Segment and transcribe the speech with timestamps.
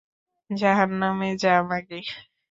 [0.49, 1.99] জাহান্নামে যা, মাগী!